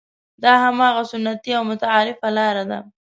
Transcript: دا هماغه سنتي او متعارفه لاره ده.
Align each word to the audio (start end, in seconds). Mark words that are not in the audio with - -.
دا 0.43 0.51
هماغه 0.65 1.03
سنتي 1.11 1.51
او 1.57 1.63
متعارفه 1.71 2.27
لاره 2.37 2.63
ده. 2.71 2.79